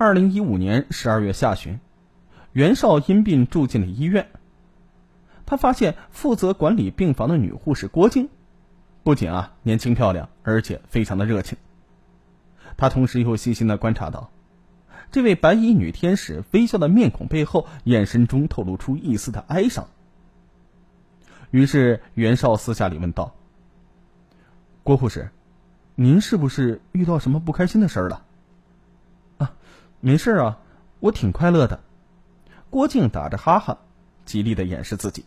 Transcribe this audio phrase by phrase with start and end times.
[0.00, 1.78] 二零一五年十二月下旬，
[2.52, 4.30] 袁绍因病住进了医院。
[5.44, 8.30] 他发现负责管理病房的女护士郭静，
[9.02, 11.58] 不仅啊年轻漂亮，而且非常的热情。
[12.78, 14.30] 他同时又细心的观察到，
[15.12, 19.86] 这位白衣女天使微笑的面孔背后，眼神中透露出一丝的哀伤。
[21.50, 23.34] 于是袁绍私下里问道
[24.82, 25.28] ：“郭护士，
[25.94, 28.24] 您是不是遇到什么不开心的事儿了？”
[30.00, 30.58] 没事啊，
[30.98, 31.80] 我挺快乐的。
[32.70, 33.78] 郭靖打着哈哈，
[34.24, 35.24] 极力的掩饰自己。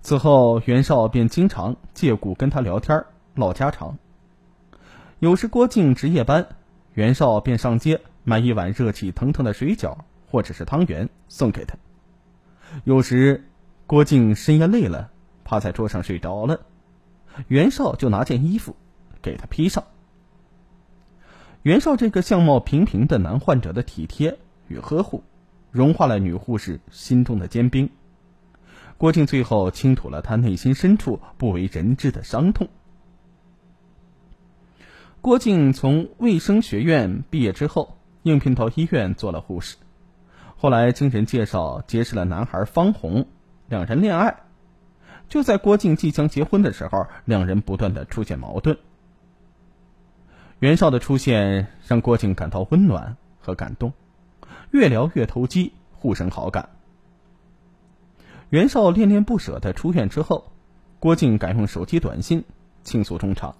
[0.00, 3.04] 此后，袁绍便经常借故跟他聊天
[3.34, 3.98] 唠家常。
[5.18, 6.48] 有时郭靖值夜班，
[6.94, 9.98] 袁绍便上街买一碗热气腾腾的水饺
[10.30, 11.76] 或者是汤圆送给他。
[12.84, 13.44] 有时，
[13.86, 15.10] 郭靖深夜累了，
[15.44, 16.60] 趴在桌上睡着了，
[17.48, 18.74] 袁绍就拿件衣服
[19.20, 19.84] 给他披上。
[21.62, 24.38] 袁绍这个相貌平平的男患者的体贴
[24.68, 25.22] 与呵护，
[25.70, 27.90] 融化了女护士心中的坚冰。
[28.96, 32.68] 郭靖最后倾吐了他内心深处不为人知的伤痛。
[35.20, 39.76] 郭靖从卫生学院毕业之后，应聘到医院做了护士。
[40.56, 43.26] 后来经人介绍结识了男孩方红，
[43.68, 44.40] 两人恋爱。
[45.28, 48.78] 就在郭靖即将结婚的时候，两人不断的出现矛盾。
[50.60, 53.94] 袁绍的出现让郭靖感到温暖和感动，
[54.70, 56.68] 越聊越投机，互生好感。
[58.50, 60.52] 袁绍恋恋不舍的出院之后，
[60.98, 62.44] 郭靖改用手机短信
[62.84, 63.54] 倾诉衷肠。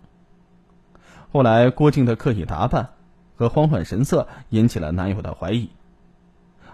[1.33, 2.91] 后来，郭靖的刻意打扮
[3.35, 5.71] 和慌乱神色引起了男友的怀疑。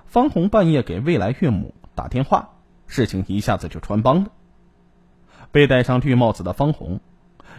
[0.06, 2.50] 方红半夜给未来岳母打电话，
[2.88, 4.30] 事情一下子就穿帮了。
[5.52, 6.98] 被戴上绿帽子的方红，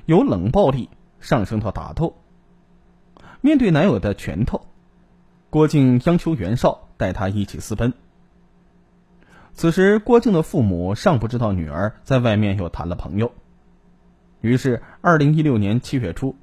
[0.05, 0.89] 由冷暴力
[1.21, 2.13] 上升到打斗。
[3.41, 4.61] 面对男友的拳头，
[5.49, 7.93] 郭靖央求袁绍带他一起私奔。
[9.53, 13.31] 此时，郭靖的父母尚不知道女儿在外面又谈了朋友，
[14.41, 16.35] 于是，二零一六年七月初，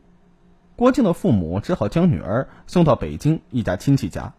[0.77, 4.34] 郭靖的父母只好将女儿送到北京一家亲戚家。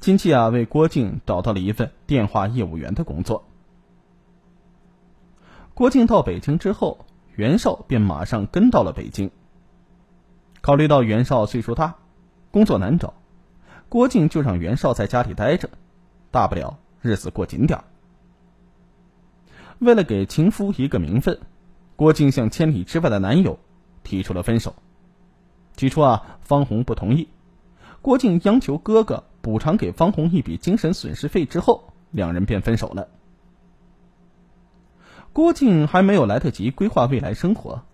[0.00, 3.44] 亲戚啊，为郭靖找到了一份电话业务员的工作。
[5.74, 9.30] 郭靖到北京之后，袁绍便马上跟到了北京。
[10.66, 11.94] 考虑到袁绍岁数大，
[12.50, 13.14] 工作难找，
[13.88, 15.70] 郭靖就让袁绍在家里待着，
[16.32, 17.84] 大不了日子过紧点儿
[19.78, 21.38] 为了给情夫一个名分，
[21.94, 23.60] 郭靖向千里之外的男友
[24.02, 24.74] 提出了分手。
[25.76, 27.28] 起初啊，方红不同意，
[28.02, 33.06] 郭靖央求哥哥补偿给方红一笔精神损失费之后，两人便分手了。
[35.32, 37.84] 郭靖还没有来得及规划未来生活。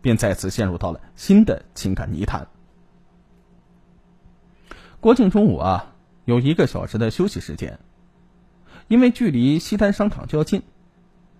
[0.00, 2.48] 便再次陷入到了新的情感泥潭。
[5.00, 5.94] 郭靖中午啊，
[6.24, 7.78] 有一个小时的休息时间，
[8.88, 10.62] 因为距离西单商场较近，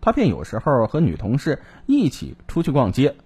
[0.00, 3.16] 他便有时候和女同事一起出去逛街。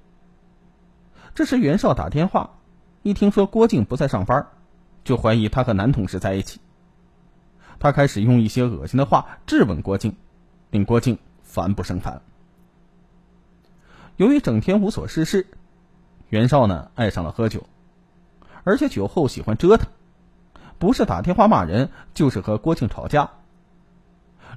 [1.34, 2.58] 这时袁绍打电话，
[3.02, 4.46] 一听说郭靖不在上班，
[5.04, 6.60] 就怀疑他和男同事在一起。
[7.78, 10.16] 他开始用一些恶心的话质问郭靖，
[10.70, 12.22] 令郭靖烦不胜烦。
[14.16, 15.46] 由于整天无所事事，
[16.28, 17.66] 袁绍呢爱上了喝酒，
[18.62, 19.88] 而且酒后喜欢折腾，
[20.78, 23.30] 不是打电话骂人，就是和郭靖吵架。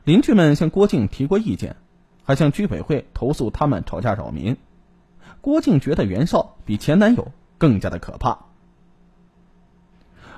[0.03, 1.75] 邻居们向郭靖提过意见，
[2.23, 4.55] 还向居委会投诉他们吵架扰民。
[5.41, 8.37] 郭靖觉得袁绍比前男友更加的可怕。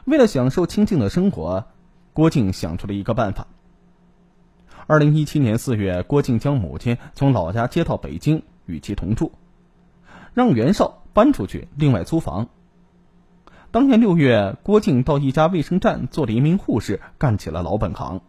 [0.06, 1.68] 为了享受清静的生活，
[2.14, 3.48] 郭靖想出了一个办法。
[4.88, 8.42] 二零一七年四月，郭靖将母亲从老家接到北京。
[8.70, 9.32] 与其同住，
[10.34, 12.48] 让袁绍搬出去，另外租房。
[13.72, 18.22] 当年六月，郭靖到一家卫生站做了一名护士，干起了老本行。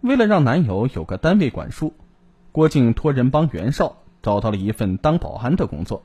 [0.00, 1.94] 为了让男友有个单位管束，
[2.50, 6.02] 郭靖托人帮袁绍找到了一份当保安的工作。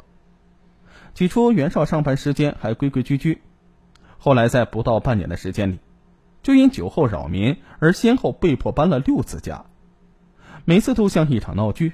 [1.13, 3.41] 起初，袁绍上班时间还规规矩矩，
[4.19, 5.79] 后来在不到半年的时间里，
[6.43, 9.65] 就因酒后扰民而先后被迫搬了六次家，
[10.63, 11.93] 每次都像一场闹剧。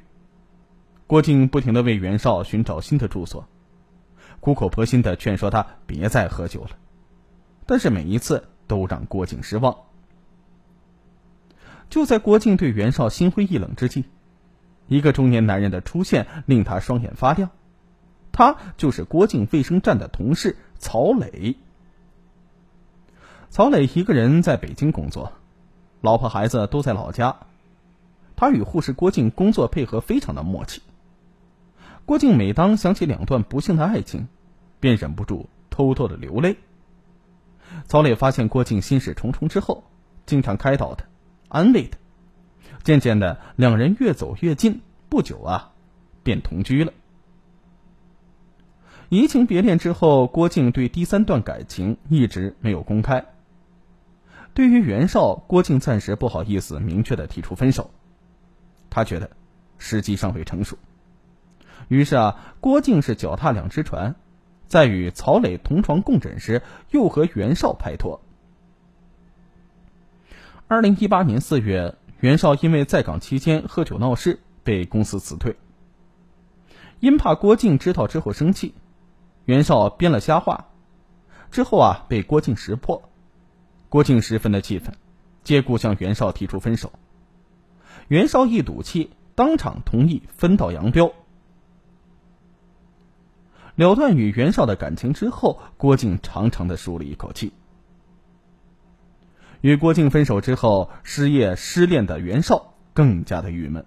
[1.14, 3.48] 郭靖不停的为袁绍寻找新的住所，
[4.40, 6.72] 苦口婆心的劝说他别再喝酒了，
[7.68, 9.78] 但是每一次都让郭靖失望。
[11.88, 14.06] 就在郭靖对袁绍心灰意冷之际，
[14.88, 17.52] 一个中年男人的出现令他双眼发亮，
[18.32, 21.56] 他就是郭靖卫生站的同事曹磊。
[23.52, 25.32] 曹磊一个人在北京工作，
[26.02, 27.38] 老婆孩子都在老家，
[28.36, 30.82] 他与护士郭靖工作配合非常的默契。
[32.06, 34.28] 郭靖每当想起两段不幸的爱情，
[34.80, 36.58] 便忍不住偷偷的流泪。
[37.88, 39.86] 曹磊发现郭靖心事重重之后，
[40.26, 41.06] 经常开导他，
[41.48, 41.98] 安慰他。
[42.84, 45.72] 渐渐的，两人越走越近，不久啊，
[46.24, 46.92] 便同居了。
[49.08, 53.26] 移情别恋之后，郭靖对第三段感情一直没有公开。
[54.54, 57.92] 对于袁绍，郭靖暂时不好意思明确的提出分手，
[58.90, 59.30] 他觉得
[59.78, 60.78] 时机尚未成熟。
[61.88, 64.16] 于是啊，郭靖是脚踏两只船，
[64.68, 68.22] 在与曹磊同床共枕时，又和袁绍拍拖。
[70.68, 75.56] 二零一八年四月，袁绍因为在岗期间喝酒闹事，被公司辞退。
[77.00, 78.74] 因怕郭靖知道之后生气，
[79.46, 80.70] 袁绍编了瞎话，
[81.52, 83.10] 之后啊被郭靖识破。
[83.90, 84.96] 郭靖十分的气愤，
[85.44, 86.92] 借故向袁绍提出分手。
[88.08, 91.14] 袁绍一赌气，当场同意分道扬镳。
[93.76, 97.54] 了断与袁绍的感情之后，郭靖长长的舒了一口气。
[99.62, 103.86] 与郭靖分手之后，失业失恋的袁绍更加的郁闷。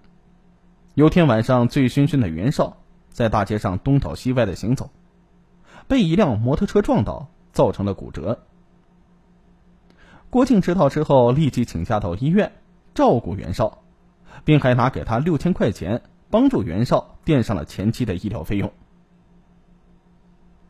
[0.93, 2.77] 有天晚上，醉醺醺的袁绍
[3.09, 4.89] 在大街上东倒西歪的行走，
[5.87, 8.39] 被一辆摩托车撞倒，造成了骨折。
[10.29, 12.51] 郭靖知道之后，立即请假到医院
[12.93, 13.83] 照顾袁绍，
[14.43, 18.73] 并还拿给他六千块钱，帮助袁绍垫上了前期的医疗费用。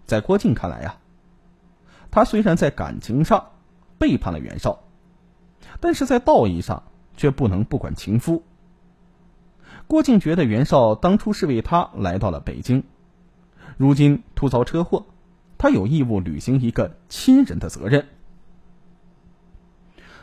[0.08, 0.98] 在郭靖看来呀，
[2.10, 3.52] 他虽然在感情上
[4.00, 4.80] 背叛了袁绍，
[5.80, 6.84] 但是在道义上
[7.18, 8.44] 却不能不管情夫。
[9.86, 12.84] 郭靖觉得袁绍当初是为他来到了北京，
[13.78, 15.06] 如今突遭车祸，
[15.58, 18.08] 他有义务履行一个亲人的责任。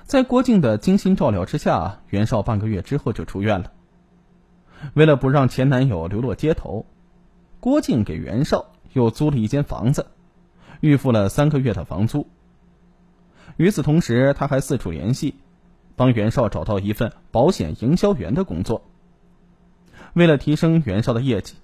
[0.04, 3.72] 在郭靖的精心照料之下，袁绍半个月之后就出院了。
[4.94, 6.86] 为了不让前男友流落街头，
[7.60, 10.06] 郭靖给袁绍又租了一间房子，
[10.80, 12.26] 预付了三个月的房租。
[13.56, 15.36] 与此同时，他还四处联系，
[15.94, 18.82] 帮袁绍找到一份保险营销员的工作。
[20.14, 21.54] 为了提升袁绍的业绩，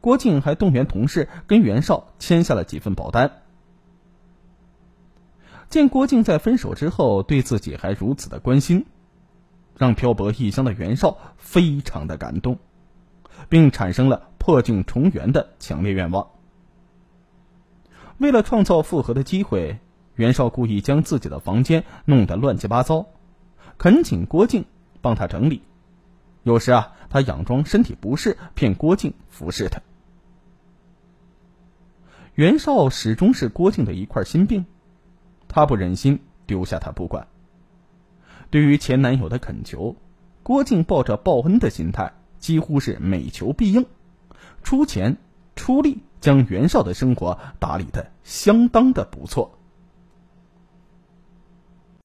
[0.00, 3.42] 郭靖还动员同事跟袁绍签下了几份保单。
[5.68, 8.86] 见郭靖在分手之后对自己还如此的关心，
[9.76, 12.58] 让漂泊异乡的袁绍非常的感动，
[13.48, 16.28] 并产生了破镜重圆的强烈愿望。
[18.18, 19.78] 为了创造复合的机会，
[20.14, 23.06] 袁绍故意将自己的房间弄得乱七八糟，
[23.78, 24.64] 恳请郭靖
[25.00, 25.62] 帮他整理。
[26.42, 29.80] 有时啊，他佯装身体不适，骗郭靖服侍他。
[32.34, 34.64] 袁绍始终是郭靖的一块心病。
[35.46, 37.26] 他不忍心丢下他不管。
[38.50, 39.96] 对于前男友的恳求，
[40.42, 43.86] 郭靖抱着报恩的心态，几乎是每求必应，
[44.62, 45.16] 出钱
[45.56, 49.57] 出力将袁绍的生活打理得相当的不错。